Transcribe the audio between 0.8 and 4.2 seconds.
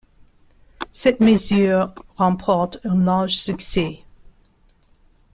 Cette mesure remporte un large succès.